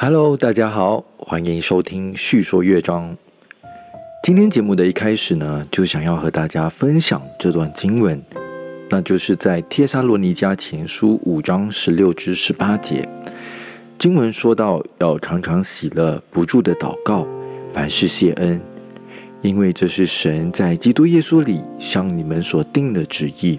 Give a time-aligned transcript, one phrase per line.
[0.00, 3.16] Hello，大家好，欢迎收听叙说乐章。
[4.22, 8.22] 今天节目的一开始呢，就想要和大家分享这段经文，
[8.88, 13.08] 那就是在帖撒罗尼迦前书五章十六至十八节。
[13.98, 17.26] 经文说到，要常常喜乐，不住的祷告，
[17.72, 18.60] 凡事谢恩，
[19.42, 23.58] 因为这是神在基督耶稣里向你们所定的旨意。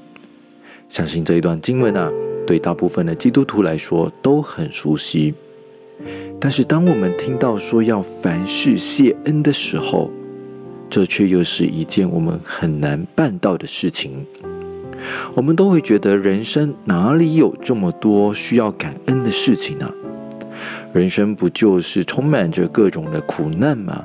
[0.88, 2.10] 相信这一段经文啊，
[2.48, 5.34] 对大部分的基督徒来说都很熟悉。
[6.40, 10.10] 但是，当我们听到说要凡事谢恩的时候，
[10.90, 14.26] 这却又是一件我们很难办到的事情。
[15.34, 19.90] 我们都会觉得，人生哪里有这么多需要感恩的事情呢？
[20.94, 24.04] 人生不就是充满着各种的苦难吗？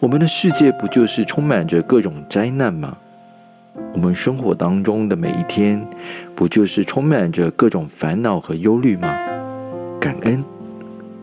[0.00, 2.96] 我们的世界不就是充满着各种灾难吗？
[3.94, 5.84] 我们生活当中的每一天，
[6.34, 9.08] 不就是充满着各种烦恼和忧虑吗？
[10.00, 10.44] 感恩，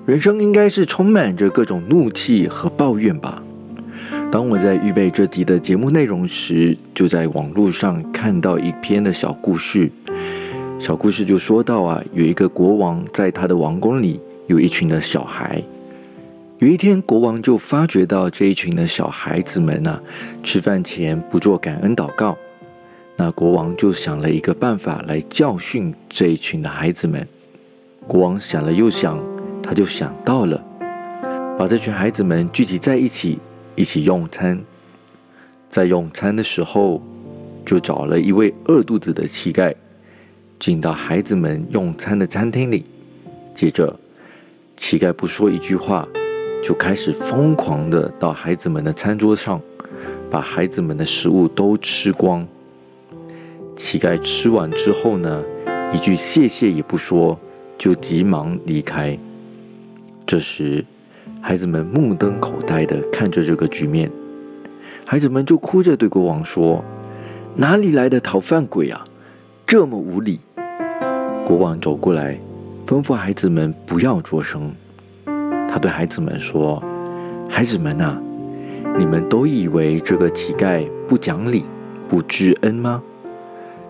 [0.06, 3.42] 人生应该是充满着各种怒气和抱怨吧。
[4.31, 9.89] 当我在预备这集的节目内容时，就在网络上看到一篇的小故事。
[10.78, 15.64] 小故事就说到啊，有一个国王在他的王宫里有一群的小孩。
[16.59, 20.00] 有一天，国王就发觉到这一群的小孩子们呢，
[20.44, 22.38] 吃饭前不做感恩祷告。
[23.17, 27.28] 那国王就想了一个办法来教训这一群的孩子们。
[28.06, 29.17] 国王想了又想，
[29.68, 30.64] 他就想到了，
[31.58, 33.40] 把这群孩子们聚集在一起，
[33.76, 34.62] 一起用餐。
[35.72, 37.02] 在用餐的时候，
[37.66, 39.74] 就找了一位饿肚子的乞丐，
[40.60, 42.86] 进到孩子们用餐的餐厅里。
[43.56, 44.00] 接着，
[44.78, 46.08] 乞丐不说一句话，
[46.64, 49.60] 就开始疯狂的到孩子们的餐桌上，
[50.30, 52.48] 把孩子们的食物都吃光。
[53.76, 55.44] 乞丐吃完之后呢，
[55.92, 57.36] 一句谢谢也不说。
[57.78, 59.20] 就急忙离开。
[60.25, 60.84] 这时，
[61.40, 64.09] 孩子们目瞪口呆的看着这个局面，
[65.06, 66.84] 孩子们就哭着对国王说
[67.56, 69.03] ：“哪里来的讨饭鬼啊，
[69.68, 70.40] 这么无礼！”
[71.46, 72.40] 国王走过来，
[72.88, 74.74] 吩咐孩子们不要作声。
[75.69, 76.81] 他对孩子们说
[77.47, 78.18] ：“孩子们呐，
[78.97, 81.63] 你们都以为这个乞丐不讲理、
[82.09, 83.02] 不知恩吗？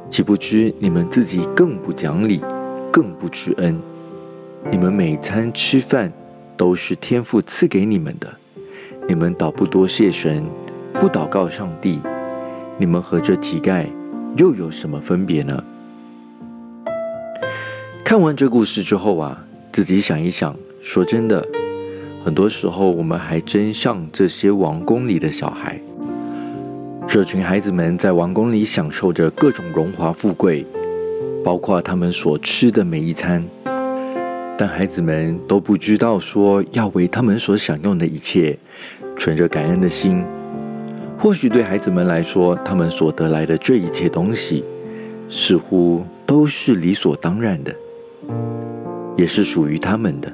[0.10, 2.42] 岂不知你们自己更不讲理。”
[2.92, 3.78] 更不知恩，
[4.72, 6.10] 你们每餐吃饭
[6.58, 8.34] 都是天父赐给你们的，
[9.08, 10.46] 你们倒不多谢神，
[10.94, 12.00] 不祷告上帝，
[12.78, 13.86] 你们和这乞丐
[14.38, 15.64] 又有什么分别呢？
[18.04, 21.46] 看完这故事之后啊，自己想一想，说真的，
[22.24, 25.80] 很多时候我们还真像这些王宫里的小孩，
[27.08, 30.66] 这群孩子们在王宫里享受着各种荣华富贵。
[31.44, 33.46] 包括他们所吃的每一餐，
[34.58, 38.58] 但孩子们都不知道说要为他们所享用的一切
[39.18, 40.24] 存着感恩的心。
[41.18, 44.64] 或许对孩子们来说，他们所得来的这一切东西，
[45.28, 47.76] 似乎都是理所当然的，
[49.18, 50.32] 也是属于他们的。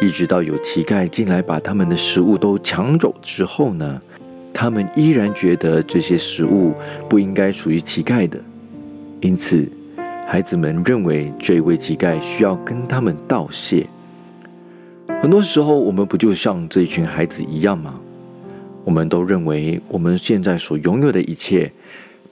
[0.00, 4.00] 一直到有乞丐进来把他们的食物都抢走之后呢，
[4.52, 6.74] 他们依然觉得这些食物
[7.08, 8.38] 不应该属于乞丐的。
[9.22, 9.66] 因此，
[10.28, 13.86] 孩子们认为这一位乞丐需要跟他们道谢。
[15.22, 17.94] 很多时候，我们不就像这一群孩子一样吗？
[18.84, 21.70] 我们都认为我们现在所拥有的一切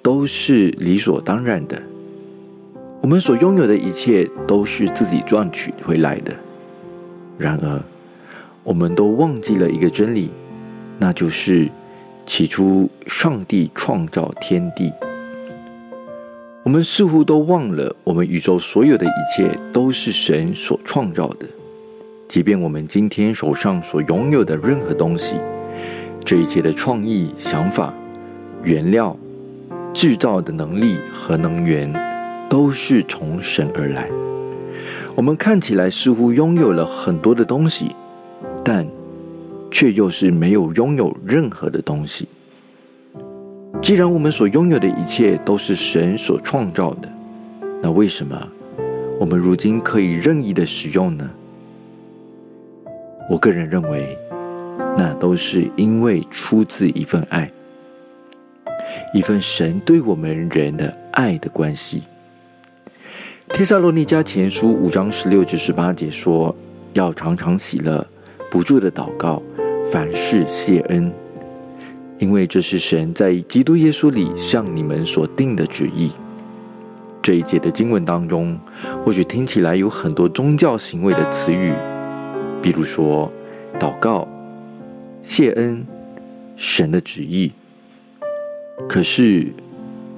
[0.02, 1.80] 都是理所当然的，
[3.00, 6.34] 我们所拥有的一切都是自己赚取回来的。
[7.38, 7.80] 然而，
[8.64, 10.30] 我们都忘记了一个真理，
[10.98, 11.70] 那就是
[12.26, 14.92] 起初上帝创造天地。
[16.64, 21.46] 我们似乎都忘了，我们宇宙所有的一切都是神所创造的。
[22.26, 25.36] 即便我们今天手上所拥有的任何东西，
[26.24, 27.92] 这一切的创意、想法、
[28.62, 29.14] 原料、
[29.92, 31.92] 制造的能力和能源，
[32.48, 34.08] 都是从神而来。
[35.14, 37.94] 我们看起来似乎拥有了很多的东西，
[38.64, 38.86] 但
[39.70, 42.26] 却又是没有拥有任何的东西。
[43.84, 47.08] 既然我们所拥有的一切都是神所创造的，
[47.82, 48.34] 那为什么
[49.20, 51.30] 我们如今可以任意的使用呢？
[53.28, 54.16] 我个人认为，
[54.96, 57.50] 那都是因为出自一份爱，
[59.12, 62.04] 一份神对我们人的爱的关系。
[63.50, 66.56] 帖撒罗尼迦前书五章十六至十八节说
[66.94, 68.06] ：“要常常喜乐，
[68.50, 69.42] 不住的祷告，
[69.92, 71.12] 凡事谢恩。”
[72.18, 76.12] 因为这是神在基督耶稣里向你们所定的旨意。
[77.20, 78.58] 这一节的经文当中，
[79.04, 81.72] 或许听起来有很多宗教行为的词语，
[82.62, 83.32] 比如说
[83.80, 84.28] 祷告、
[85.22, 85.84] 谢恩、
[86.56, 87.50] 神的旨意。
[88.88, 89.46] 可是，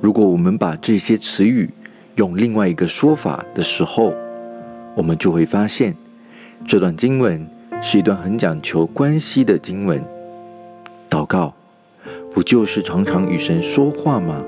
[0.01, 1.71] 如果我们把这些词语
[2.17, 4.13] 用另外一个说法的时候，
[4.97, 5.95] 我们就会发现，
[6.67, 7.47] 这段经文
[7.81, 10.03] 是一段很讲求关系的经文。
[11.09, 11.55] 祷告，
[12.37, 14.45] 不就是常常与神说话吗？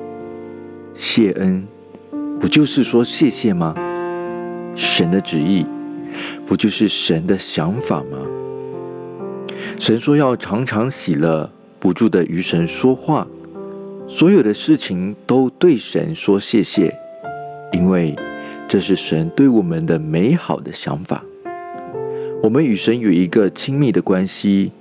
[0.93, 1.67] 谢恩，
[2.39, 3.75] 不就是说谢谢吗？
[4.77, 5.65] 神的旨意，
[6.47, 8.19] 不就是神的想法吗？
[9.81, 13.27] 神说要常常喜乐，不住的与神说话，
[14.07, 16.95] 所有的事情都对神说谢谢，
[17.73, 18.15] 因为。
[18.69, 21.25] 这是神对我们的美好的想法。
[22.43, 24.73] 我们与神有一个亲密的关系，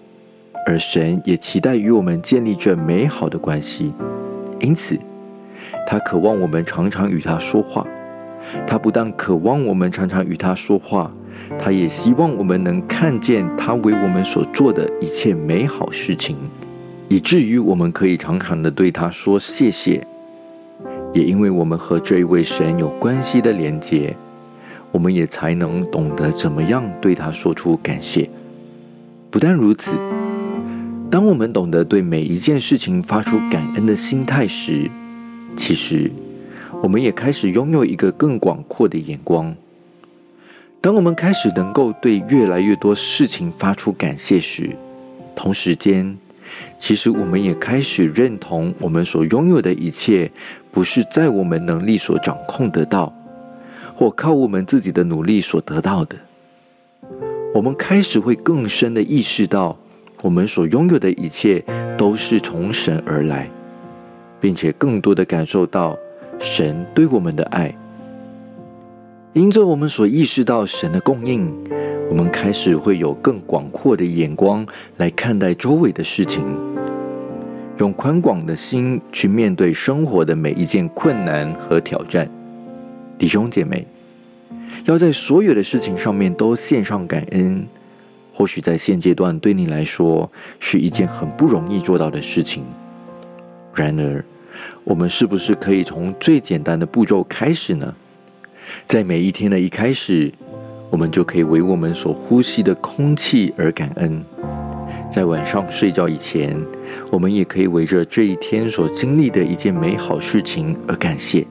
[0.68, 3.94] 而神也期待与我们建立这美好的关系。
[4.60, 5.00] 因此，
[5.88, 7.88] 他渴望我们常常与他说话。
[8.66, 11.10] 他不但渴望我们常常与他说话，
[11.58, 16.36] 他也希望我们能看见他为我们所做的一切美好事情，
[17.08, 20.06] 以至于我们可以常常的对他说谢谢。
[21.13, 24.13] 也因为我们和这一位神有关系的连结，
[24.92, 28.30] 我们也才能懂得怎么样对他说出感谢。
[29.30, 29.98] 不但如此，
[31.18, 34.88] 当我们懂得对每一件事情发出感恩的心态时，
[35.56, 36.12] 其实
[36.84, 39.56] 我们也开始拥有一个更广阔的眼光。
[40.80, 44.69] 当我们开始能够对越来越多事情发出感谢时，
[45.36, 46.16] 同时间。
[46.78, 50.31] 其实，我们也开始认同，我们所拥有的一切，
[50.72, 53.12] 不是在我们能力所掌控得到，
[53.96, 56.16] 或靠我们自己的努力所得到的。
[57.56, 59.75] 我们开始会更深的意识到，
[60.22, 61.64] 我们所拥有的一切
[61.98, 63.50] 都是从神而来，
[64.40, 65.98] 并且更多的感受到
[66.40, 67.74] 神对我们的爱。
[69.34, 71.54] 因着我们所意识到神的供应。
[72.10, 74.66] 我们开始会有更广阔的眼光
[74.96, 76.42] 来看待周围的事情，
[77.80, 82.25] 用宽广的心去面对生活的每一件困难和挑战。
[83.18, 83.86] 弟兄姐妹，
[84.86, 87.68] 要在所有的事情上面都献上感恩，
[88.38, 92.63] 或许在现阶段对你来说是一件很不容易做到的事情。
[93.74, 94.24] 然而，
[94.84, 97.95] 我们是不是可以从最简单的步骤开始呢？
[98.86, 100.31] 在每一天的一开始。
[100.89, 104.24] 我们就可以为我们所呼吸的空气而感恩，
[105.12, 106.57] 在晚上睡觉以前，
[107.12, 111.45] 我们也可以围着这一天所经历的一件美好事情而感谢。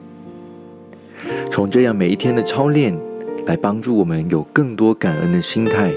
[1.51, 2.97] 从这样每一天的操练，
[3.45, 5.93] 来帮助我们有更多感恩的心态，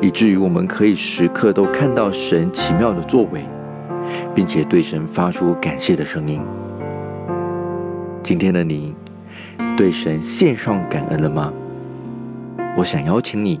[0.00, 3.44] 以至于我们可以时刻都看到神奇妙的作为，
[4.34, 6.40] 并且对神发出感谢的声音。
[8.22, 8.94] 今天的你，
[9.76, 11.52] 对神献上感恩了吗？
[12.76, 13.60] 我想邀请你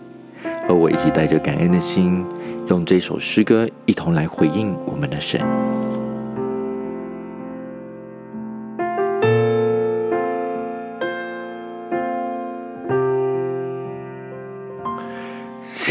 [0.66, 2.24] 和我一起带着感恩的心，
[2.68, 5.40] 用这首诗歌一同来回应我们的神。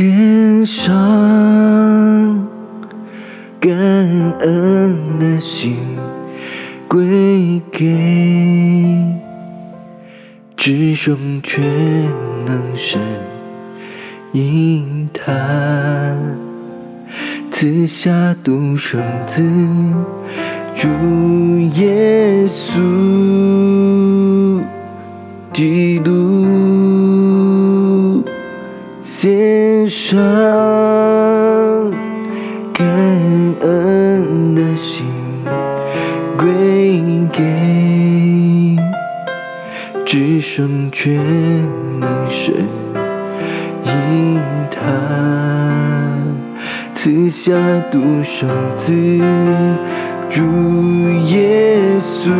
[0.01, 0.91] 献上
[3.59, 3.71] 感
[4.39, 5.75] 恩的心，
[6.87, 7.85] 归给
[10.57, 11.63] 至圣全
[12.47, 12.99] 能神，
[14.31, 16.17] 因他
[17.51, 19.43] 赐下独生子，
[20.73, 20.87] 主
[21.79, 22.81] 耶稣
[25.53, 26.30] 基督，
[29.61, 30.19] 献上
[32.73, 32.83] 感
[33.61, 35.05] 恩的心
[36.35, 36.47] 归
[37.31, 37.43] 给
[40.03, 41.15] 至圣全。
[42.27, 42.55] 神
[43.83, 44.39] 因
[44.71, 44.81] 他
[46.95, 47.53] 赐下
[47.91, 48.91] 独生子，
[50.29, 50.41] 主
[51.27, 52.31] 耶稣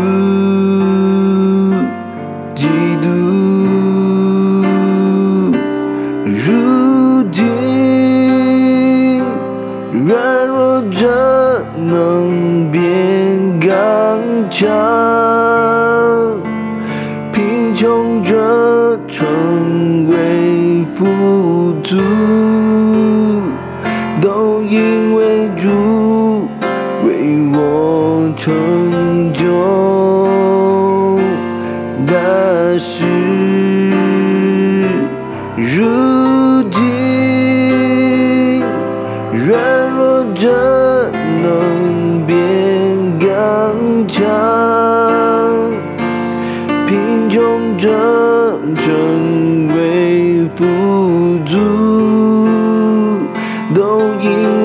[54.01, 54.61] you.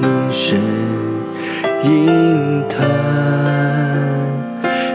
[0.00, 0.58] 能神，
[1.84, 2.76] 因他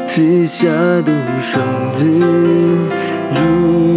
[0.06, 0.68] 此下
[1.06, 1.62] 独生
[1.94, 2.06] 子，
[3.32, 3.97] 如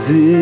[0.00, 0.39] 生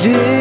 [0.00, 0.37] 如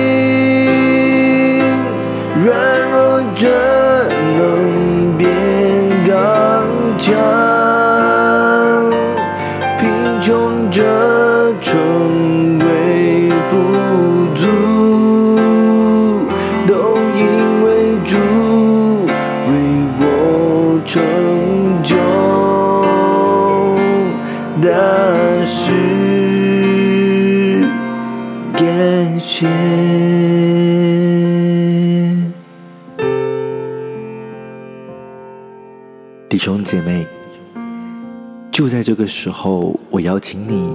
[38.58, 40.68] 就在这个时候，我邀请你，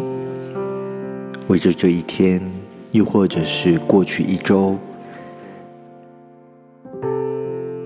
[1.49, 2.41] 为着这一天，
[2.93, 4.79] 又或者是过去一周，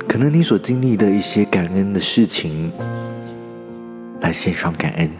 [0.06, 2.70] 可能你所经历的一些感恩的事情，
[4.20, 5.10] 来献上感恩。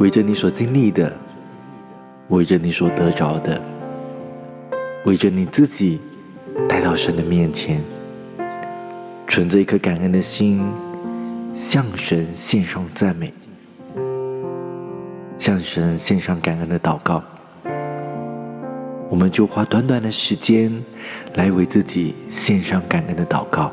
[0.00, 1.16] 为着你所经历的，
[2.26, 3.62] 为着你所得着的，
[5.04, 6.00] 为着你自己
[6.68, 7.80] 带到神的面前，
[9.28, 10.60] 存着一颗感恩的心，
[11.60, 13.34] 向神献上赞美，
[15.36, 17.20] 向神献上感恩的祷告。
[19.10, 20.72] 我们就花短短的时间，
[21.34, 23.72] 来为自己献上感恩的祷告。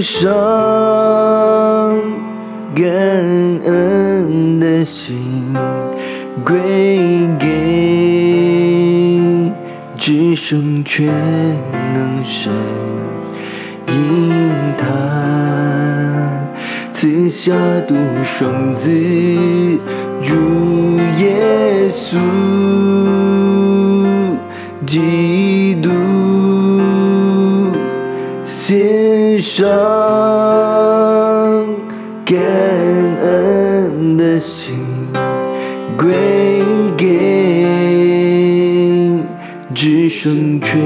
[0.00, 0.26] 上
[2.74, 5.54] 感恩的心，
[6.44, 6.56] 归
[7.38, 7.46] 给
[9.96, 11.06] 至圣全
[11.94, 12.52] 能神，
[13.88, 14.30] 因
[14.76, 14.84] 他
[16.92, 17.52] 赐下
[17.88, 18.90] 独生子，
[20.22, 20.34] 主
[21.18, 22.18] 耶稣
[29.56, 29.64] 基督。
[29.64, 29.72] 献上
[32.26, 32.36] 感
[33.22, 34.74] 恩的心，
[35.96, 36.14] 归
[36.94, 37.06] 给
[39.74, 40.78] 只剩全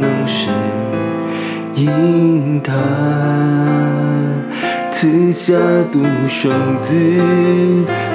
[0.00, 0.50] 能神，
[1.74, 2.72] 因他
[4.90, 5.52] 赐下
[5.92, 6.50] 独生
[6.80, 6.94] 子，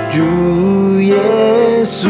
[0.10, 1.16] 主耶
[1.86, 2.10] 稣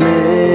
[0.00, 0.47] 赞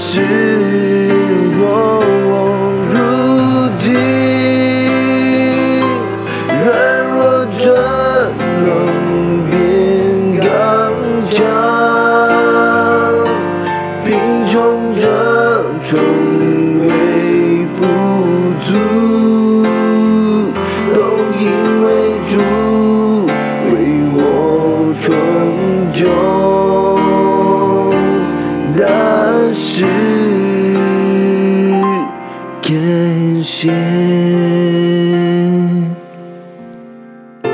[0.00, 0.89] 是。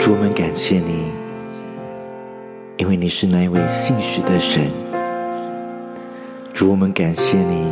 [0.07, 1.11] 主，我们感谢你，
[2.77, 4.71] 因为你是那一位信实的神。
[6.55, 7.67] 主，我们感谢你，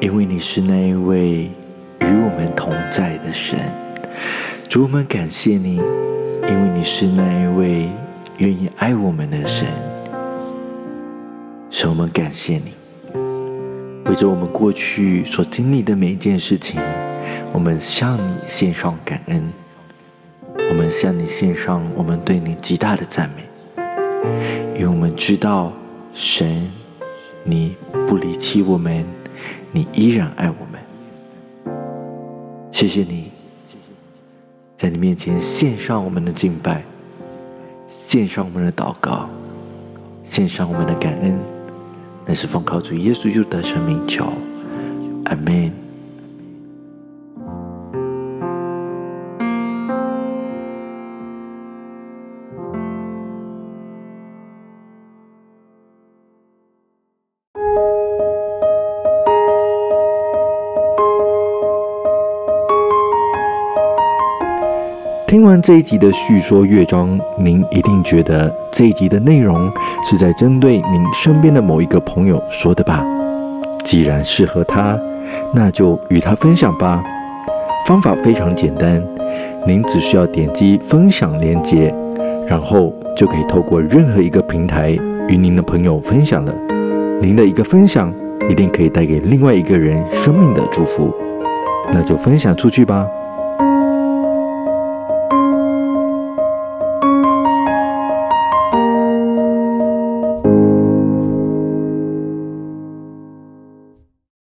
[0.00, 1.50] 因为你是那一位
[1.98, 3.58] 与我们同在的神。
[4.68, 5.80] 主，我们感谢你，
[6.48, 7.88] 因为你是那一位
[8.38, 9.66] 愿意爱我们的神。
[11.68, 12.72] 神，我们感谢你，
[14.04, 16.80] 为着我们过去所经历的每一件事情，
[17.52, 19.42] 我们向你献上感恩。
[20.56, 23.44] 我们向你献上我们对你极大的赞美，
[24.74, 25.72] 因为我们知道，
[26.12, 26.70] 神，
[27.44, 29.04] 你不离弃我们，
[29.72, 30.80] 你依然爱我们。
[32.70, 33.30] 谢谢你，
[34.76, 36.82] 在你面前献上我们的敬拜，
[37.88, 39.28] 献上我们的祷告，
[40.22, 41.38] 献上我们的感恩，
[42.26, 44.32] 那是奉靠主耶稣基督的生命求，
[45.26, 45.83] 阿门。
[65.44, 69.70] 听完这一集的叙说乐章，您一定觉得这一集的内容
[70.02, 73.04] 是在针对您身边的某一个朋友说的吧？
[73.84, 74.98] 既然适合他，
[75.52, 77.04] 那就与他分享吧。
[77.86, 79.06] 方法非常简单，
[79.66, 81.94] 您只需要点击分享链接，
[82.46, 86.54] 然后就可以透过任何一个平台与您的朋友分享了。
[87.20, 88.10] 您的一个分享
[88.48, 91.14] 一定可以带给另外一个人生命的祝福。
[91.92, 93.06] 那就分享出去吧。